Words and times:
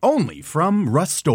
Only 0.00 0.42
from 0.42 0.88
Rust 0.88 1.26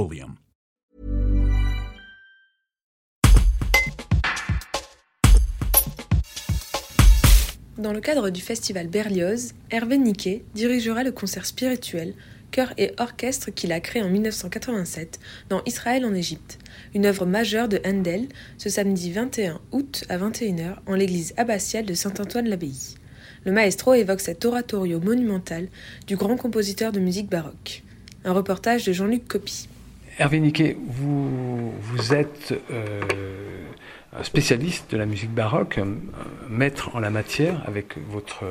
Dans 7.77 7.91
le 7.91 7.99
cadre 7.99 8.29
du 8.29 8.39
festival 8.39 8.87
Berlioz, 8.87 9.51
Hervé 9.69 9.97
Niquet 9.97 10.45
dirigera 10.55 11.03
le 11.03 11.11
concert 11.11 11.45
spirituel 11.45 12.13
chœur 12.51 12.73
et 12.77 12.93
orchestre 12.99 13.51
qu'il 13.51 13.73
a 13.73 13.81
créé 13.81 14.01
en 14.01 14.09
1987 14.09 15.19
dans 15.49 15.61
Israël 15.65 16.05
en 16.05 16.13
Égypte, 16.13 16.57
une 16.95 17.05
œuvre 17.05 17.25
majeure 17.25 17.67
de 17.67 17.81
Handel, 17.85 18.29
ce 18.57 18.69
samedi 18.69 19.11
21 19.11 19.59
août 19.73 20.05
à 20.07 20.17
21h 20.17 20.77
en 20.87 20.95
l'église 20.95 21.33
abbatiale 21.35 21.85
de 21.85 21.93
Saint-Antoine-l'Abbaye. 21.93 22.95
Le 23.43 23.51
maestro 23.51 23.93
évoque 23.93 24.21
cet 24.21 24.45
oratorio 24.45 25.01
monumental 25.01 25.67
du 26.07 26.15
grand 26.15 26.37
compositeur 26.37 26.93
de 26.93 27.01
musique 27.01 27.29
baroque. 27.29 27.83
Un 28.25 28.33
reportage 28.33 28.85
de 28.85 28.93
Jean-Luc 28.93 29.27
Copy. 29.27 29.67
Hervé 30.17 30.39
Niquet, 30.39 30.77
vous, 30.87 31.71
vous 31.71 32.13
êtes 32.13 32.53
euh, 32.71 33.01
spécialiste 34.21 34.91
de 34.91 34.97
la 34.97 35.05
musique 35.05 35.31
baroque, 35.31 35.79
maître 36.49 36.95
en 36.95 36.99
la 36.99 37.09
matière 37.09 37.63
avec 37.67 37.97
votre 38.09 38.45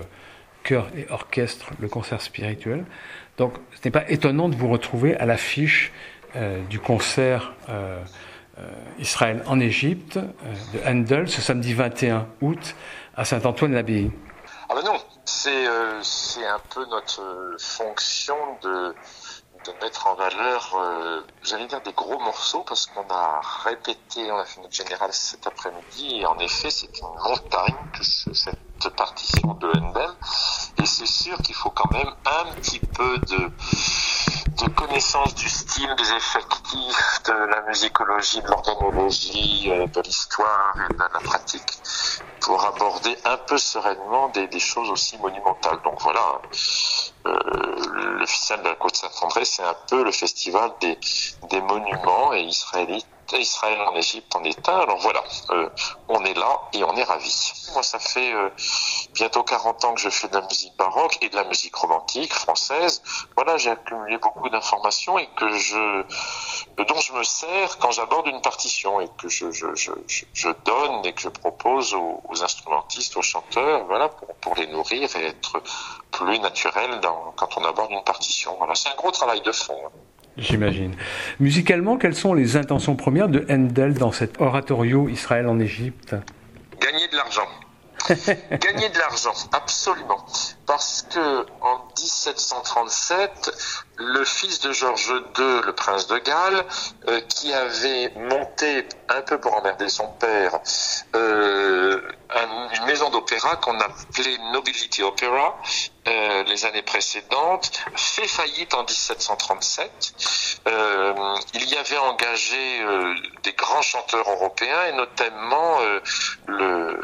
chœur 0.62 0.88
et 0.96 1.06
orchestre, 1.11 1.70
le 1.80 1.88
concert 1.88 2.20
spirituel. 2.20 2.84
Donc 3.38 3.55
ce 3.72 3.80
n'est 3.84 3.91
pas 3.91 4.08
étonnant 4.11 4.48
de 4.48 4.56
vous 4.56 4.69
retrouver 4.69 5.16
à 5.16 5.27
l'affiche 5.27 5.92
euh, 6.36 6.62
du 6.64 6.78
concert 6.78 7.52
euh, 7.68 8.02
euh, 8.58 8.68
Israël 8.98 9.42
en 9.46 9.61
Égypte 9.61 10.18
de 10.18 10.80
Handel 10.86 11.28
ce 11.28 11.41
samedi 11.41 11.74
21 11.74 12.27
août 12.41 12.74
à 13.16 13.24
Saint-Antoine-l'Abbaye. 13.24 14.11
Ah 14.68 14.74
ben 14.74 14.83
non, 14.84 14.98
c'est 15.24 15.66
un 16.46 16.61
peu 16.74 16.86
notre 16.86 17.56
fonction 17.58 18.36
de 18.62 18.94
de 19.64 19.72
mettre 19.82 20.06
en 20.06 20.14
valeur, 20.14 20.74
euh, 20.74 21.20
j'allais 21.42 21.66
dire 21.66 21.80
des 21.82 21.92
gros 21.92 22.18
morceaux 22.18 22.64
parce 22.66 22.86
qu'on 22.86 23.08
a 23.10 23.41
répété, 23.64 24.30
on 24.32 24.38
a 24.38 24.44
fait 24.44 24.60
notre 24.60 24.74
général 24.74 25.12
cet 25.12 25.46
après-midi 25.46 26.20
et 26.20 26.27
en 26.27 26.38
effet 26.38 26.70
c'est 26.70 26.98
une 26.98 27.08
montagne 27.24 27.77
que 27.92 28.02
cette 28.02 28.96
partition 28.96 29.55
de 29.55 29.68
Handel 29.78 30.10
et 30.78 30.86
c'est 30.86 31.06
sûr 31.06 31.38
qu'il 31.38 31.55
faut 31.55 31.70
quand 31.70 31.90
même 31.92 32.12
un 32.27 32.52
petit 32.55 32.80
peu 32.80 33.18
de, 33.18 33.50
de 34.64 34.68
connaissance 34.74 35.34
du 35.34 35.48
style, 35.48 35.94
des 35.96 36.12
effectifs, 36.12 37.22
de 37.27 37.33
la 37.33 37.62
musicologie, 37.62 38.42
de 38.42 38.48
l'organologie, 38.48 39.70
euh, 39.70 39.86
de 39.86 40.00
l'histoire 40.00 40.74
et 40.90 40.92
de 40.92 40.98
la 40.98 41.20
pratique 41.20 41.78
pour 42.40 42.64
aborder 42.64 43.16
un 43.24 43.36
peu 43.36 43.56
sereinement 43.56 44.28
des, 44.30 44.48
des 44.48 44.58
choses 44.58 44.90
aussi 44.90 45.16
monumentales. 45.18 45.78
Donc 45.84 46.00
voilà, 46.02 46.40
le 47.24 48.26
festival 48.26 48.62
de 48.62 48.68
la 48.68 48.74
Côte 48.74 48.96
Saint-André, 48.96 49.44
c'est 49.44 49.62
un 49.62 49.76
peu 49.88 50.02
le 50.02 50.12
festival 50.12 50.72
des, 50.80 50.98
des 51.50 51.60
monuments 51.60 52.32
et 52.32 52.42
israélites 52.42 53.06
Israël 53.38 53.80
en 53.80 53.94
Égypte 53.96 54.34
en 54.36 54.42
un. 54.42 54.78
Alors 54.78 54.98
voilà, 54.98 55.22
euh, 55.50 55.68
on 56.08 56.24
est 56.24 56.34
là 56.34 56.60
et 56.72 56.84
on 56.84 56.94
est 56.96 57.04
ravis. 57.04 57.52
Moi, 57.72 57.82
ça 57.82 57.98
fait 57.98 58.32
euh, 58.32 58.50
bientôt 59.14 59.42
40 59.42 59.84
ans 59.84 59.94
que 59.94 60.00
je 60.00 60.08
fais 60.08 60.28
de 60.28 60.34
la 60.34 60.42
musique 60.42 60.77
baroque 60.77 61.18
et 61.22 61.28
de 61.28 61.36
la 61.36 61.44
musique 61.44 61.74
romantique 61.74 62.32
française. 62.32 63.02
Voilà, 63.36 63.56
j'ai 63.56 63.70
accumulé 63.70 64.18
beaucoup 64.18 64.48
d'informations 64.48 65.18
et 65.18 65.28
que 65.36 65.50
je, 65.56 66.05
dont 66.77 67.00
je 67.00 67.12
me 67.12 67.22
sers 67.22 67.78
quand 67.78 67.90
j'aborde 67.90 68.27
une 68.27 68.40
partition 68.40 69.00
et 69.00 69.08
que 69.18 69.28
je, 69.28 69.50
je, 69.50 69.74
je, 69.74 69.92
je, 70.32 70.48
donne 70.64 71.05
et 71.05 71.12
que 71.12 71.22
je 71.22 71.28
propose 71.28 71.94
aux, 71.94 72.42
instrumentistes, 72.42 73.16
aux 73.16 73.22
chanteurs, 73.22 73.84
voilà, 73.86 74.08
pour, 74.08 74.34
pour, 74.36 74.55
les 74.56 74.66
nourrir 74.66 75.14
et 75.16 75.27
être 75.27 75.62
plus 76.12 76.39
naturel 76.39 77.00
dans, 77.02 77.33
quand 77.36 77.56
on 77.56 77.64
aborde 77.64 77.90
une 77.90 78.05
partition. 78.05 78.55
Voilà, 78.58 78.74
c'est 78.74 78.89
un 78.89 78.95
gros 78.95 79.11
travail 79.11 79.40
de 79.42 79.52
fond. 79.52 79.77
Hein. 79.86 79.90
J'imagine. 80.36 80.95
Musicalement, 81.40 81.98
quelles 81.98 82.14
sont 82.14 82.33
les 82.33 82.56
intentions 82.56 82.96
premières 82.96 83.28
de 83.28 83.45
Handel 83.50 83.95
dans 83.95 84.12
cet 84.12 84.40
oratorio 84.40 85.08
Israël 85.08 85.46
en 85.46 85.58
Égypte? 85.58 86.14
Gagner 86.80 87.08
de 87.08 87.17
l'argent. 87.17 87.48
Gagner 88.08 88.89
de 88.89 88.98
l'argent, 88.98 89.34
absolument. 89.52 90.24
Parce 90.67 91.02
que 91.02 91.46
en 91.61 91.86
1737, 91.98 93.84
le 93.96 94.24
fils 94.24 94.61
de 94.61 94.73
Georges 94.73 95.23
II, 95.39 95.61
le 95.64 95.73
prince 95.73 96.08
de 96.08 96.18
Galles, 96.18 96.64
euh, 97.08 97.20
qui 97.29 97.52
avait 97.52 98.12
monté 98.17 98.89
un 99.08 99.20
peu 99.20 99.39
pour 99.39 99.55
emmerder 99.55 99.89
son 99.89 100.08
père 100.18 100.58
euh, 101.14 102.00
une 102.74 102.86
maison 102.86 103.11
d'opéra 103.11 103.56
qu'on 103.56 103.79
appelait 103.79 104.39
Nobility 104.52 105.02
Opera 105.02 105.58
euh, 106.12 106.45
les 106.45 106.64
années 106.64 106.83
précédentes, 106.83 107.73
fait 107.96 108.28
faillite 108.28 108.74
en 108.74 108.83
1737. 108.83 110.61
Euh, 110.67 111.34
il 111.55 111.68
y 111.68 111.77
avait 111.77 111.98
engagé 111.98 112.83
euh, 112.83 113.14
des 113.42 113.52
grands 113.52 113.83
chanteurs 113.83 114.28
européens 114.30 114.84
et 114.86 114.92
notamment 114.92 115.78
le 116.46 117.00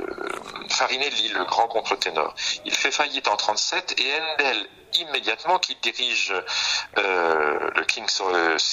Farinelli, 0.69 1.29
le 1.29 1.45
grand 1.45 1.69
contre-ténor. 1.69 2.35
Il 2.65 2.75
fait 2.75 2.91
faillite 2.91 3.29
en 3.29 3.37
37 3.37 4.01
et 4.01 4.21
Handel 4.21 4.69
immédiatement 4.95 5.59
qui 5.59 5.77
dirige 5.83 6.33
euh, 6.99 7.71
le 7.75 7.85
King's 7.85 8.23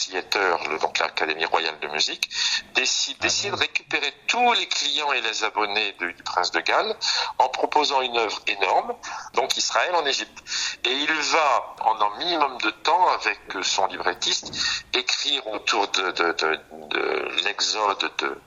Theatre, 0.09 0.79
donc 0.79 1.00
l'Académie 1.00 1.46
royale 1.46 1.78
de 1.79 1.88
musique, 1.88 2.29
décide, 2.73 3.17
décide 3.19 3.52
de 3.52 3.57
récupérer 3.57 4.13
tous 4.35 4.51
les 4.51 4.68
clients 4.68 5.13
et 5.13 5.22
les 5.22 5.46
abonnés 5.46 5.94
du, 5.94 6.13
prince 6.25 6.51
de 6.51 6.59
Galles 6.59 6.94
en 7.38 7.47
proposant 7.47 8.01
une 8.01 8.18
œuvre 8.18 8.41
énorme, 8.47 8.94
donc 9.34 9.56
Israël 9.56 9.96
en 9.96 10.06
Égypte. 10.06 10.44
Et 10.84 10.91
il 10.91 11.13
va, 11.13 11.75
en 11.81 12.01
un 12.01 12.18
minimum 12.18 12.57
de 12.57 12.69
temps, 12.69 13.07
avec 13.13 13.40
son 13.62 13.88
librettiste, 13.88 14.51
écrire 14.94 15.47
autour 15.47 15.88
de, 15.88 16.12
de 16.12 17.44
l'exode 17.46 18.12
de 18.18 18.38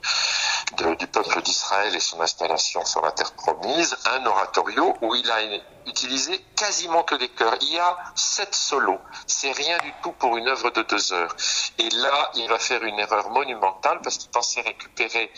du 0.77 1.07
peuple 1.07 1.43
d'Israël 1.43 1.95
et 1.95 2.01
son 2.01 2.21
installation 2.21 2.85
sur 2.85 3.01
la 3.01 3.11
terre 3.13 3.33
promise, 3.33 3.97
un 4.07 4.25
oratorio 4.27 4.95
où 5.03 5.15
il 5.15 5.31
a 5.31 5.39
utilisé 5.87 6.45
quasiment 6.57 7.03
que 7.03 7.15
des 7.15 7.29
chœurs. 7.29 7.57
Il 7.63 7.73
y 7.73 7.79
a 7.79 7.97
sept 8.15 8.55
solos. 8.55 9.01
C'est 9.27 9.53
rien 9.53 9.79
du 9.79 9.93
tout 10.03 10.13
pour 10.13 10.37
une 10.37 10.49
œuvre 10.49 10.71
de 10.71 10.83
deux 10.83 11.13
heures. 11.13 11.35
Et 11.79 11.89
là, 11.91 12.31
il 12.35 12.49
va 12.49 12.59
faire 12.59 12.83
une 12.85 12.99
erreur 12.99 13.31
monumentale 13.31 14.01
parce 14.03 14.19
qu'il 14.19 14.31
pensait 14.31 14.61
récupérer, 14.61 15.31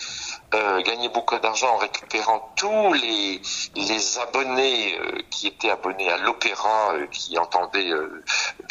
euh, 0.54 0.82
gagner 0.82 1.08
beaucoup 1.08 1.38
d'argent 1.38 1.74
en 1.74 1.76
récupérant 1.76 2.52
tous 2.56 2.92
les, 2.94 3.40
les 3.76 4.18
abonnés 4.18 4.98
euh, 4.98 5.22
qui 5.30 5.46
étaient 5.46 5.70
abonnés 5.70 6.10
à 6.10 6.18
l'opéra, 6.18 6.92
euh, 6.94 7.06
qui 7.06 7.38
entendaient 7.38 7.90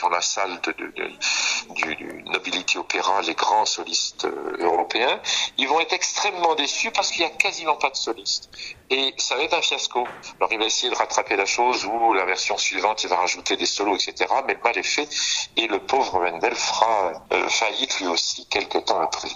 dans 0.02 0.10
la 0.10 0.22
salle 0.22 0.60
de, 0.62 0.72
du, 0.72 1.96
du 1.96 2.24
Nobility 2.24 2.78
Opera 2.78 3.22
les 3.22 3.34
grands 3.34 3.66
solistes 3.66 4.28
européens. 4.60 5.20
Ils 5.58 5.68
vont 5.68 5.80
être 5.80 5.94
extrêmement 5.94 6.56
déçu 6.56 6.92
parce 6.92 7.12
qu'il 7.12 7.26
n'y 7.26 7.32
a 7.32 7.36
quasiment 7.36 7.76
pas 7.76 7.90
de 7.90 7.96
soliste. 7.96 8.50
Et 8.90 9.14
ça 9.18 9.36
va 9.36 9.44
être 9.44 9.58
un 9.58 9.62
fiasco. 9.62 10.08
Alors 10.40 10.52
il 10.52 10.60
va 10.60 10.66
essayer 10.66 10.90
de 10.92 10.98
rattraper 10.98 11.36
la 11.36 11.46
chose 11.46 11.86
ou 11.86 12.14
la 12.14 12.26
version 12.26 12.58
suivante, 12.58 13.04
il 13.04 13.10
va 13.10 13.18
rajouter 13.18 13.56
des 13.56 13.66
solos, 13.66 13.96
etc. 13.96 14.26
Mais 14.48 14.54
le 14.54 14.60
mal 14.64 14.78
est 14.78 14.84
fait 14.84 15.08
et 15.58 15.68
le 15.68 15.80
pauvre 15.80 16.20
Wendell 16.20 16.56
fera 16.56 17.26
euh, 17.32 17.48
faillite 17.50 18.00
lui 18.00 18.08
aussi 18.08 18.48
quelques 18.48 18.86
temps 18.86 19.02
après. 19.02 19.30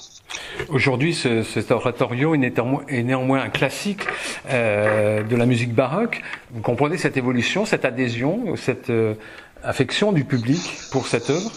Aujourd'hui, 0.69 1.13
ce, 1.13 1.43
cet 1.43 1.71
oratorio 1.71 2.33
est 2.35 3.03
néanmoins, 3.03 3.41
un 3.41 3.49
classique 3.49 4.01
euh, 4.49 5.23
de 5.23 5.35
la 5.35 5.45
musique 5.45 5.73
baroque. 5.73 6.21
Vous 6.51 6.61
comprenez 6.61 6.97
cette 6.97 7.17
évolution, 7.17 7.65
cette 7.65 7.85
adhésion, 7.85 8.55
cette 8.55 8.89
euh, 8.89 9.15
affection 9.63 10.11
du 10.11 10.25
public 10.25 10.61
pour 10.91 11.07
cette 11.07 11.29
œuvre? 11.29 11.51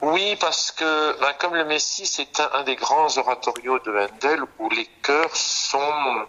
Oui, 0.00 0.36
parce 0.38 0.70
que 0.70 1.18
ben, 1.20 1.32
comme 1.38 1.54
le 1.54 1.64
Messie, 1.64 2.06
c'est 2.06 2.40
un, 2.52 2.62
des 2.64 2.76
grands 2.76 3.16
oratorios 3.16 3.78
de 3.78 3.90
Handel 3.90 4.40
où 4.58 4.68
les 4.68 4.86
chœurs 5.02 5.34
sont 5.34 6.26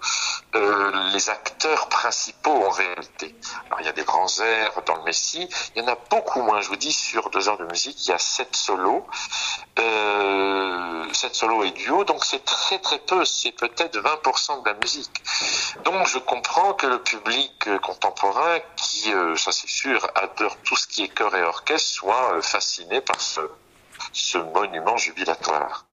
euh, 0.55 0.91
les 1.13 1.29
acteurs 1.29 1.89
principaux 2.05 2.63
en 2.67 2.69
réalité. 2.69 3.33
Alors 3.65 3.81
il 3.81 3.85
y 3.87 3.89
a 3.89 3.91
des 3.91 4.03
grands 4.03 4.27
airs 4.39 4.83
dans 4.85 4.97
le 4.97 5.03
Messie, 5.05 5.49
il 5.75 5.81
y 5.81 5.85
en 5.85 5.87
a 5.87 5.97
beaucoup 6.11 6.43
moins, 6.43 6.61
je 6.61 6.67
vous 6.69 6.75
dis, 6.75 6.93
sur 6.93 7.31
deux 7.31 7.49
heures 7.49 7.57
de 7.57 7.65
musique, 7.65 8.05
il 8.05 8.11
y 8.11 8.13
a 8.13 8.19
sept 8.19 8.55
solos, 8.55 9.07
euh, 9.79 11.11
sept 11.13 11.33
solos 11.33 11.63
et 11.63 11.71
duos, 11.71 12.03
donc 12.03 12.23
c'est 12.23 12.45
très 12.45 12.77
très 12.77 12.99
peu, 12.99 13.25
c'est 13.25 13.53
peut-être 13.53 13.97
20% 13.97 14.61
de 14.61 14.69
la 14.69 14.75
musique. 14.75 15.23
Donc 15.83 16.05
je 16.05 16.19
comprends 16.19 16.75
que 16.75 16.85
le 16.85 17.01
public 17.01 17.67
euh, 17.67 17.79
contemporain, 17.79 18.59
qui, 18.75 19.11
ça 19.35 19.51
c'est 19.51 19.67
sûr, 19.67 20.07
adore 20.13 20.57
tout 20.57 20.75
ce 20.75 20.85
qui 20.85 21.05
est 21.05 21.07
chœur 21.07 21.35
et 21.35 21.41
orchestre, 21.41 21.89
soit 21.89 22.39
fasciné 22.43 23.01
par 23.01 23.19
ce 23.19 23.41
ce 24.13 24.37
monument 24.37 24.97
jubilatoire. 24.97 25.87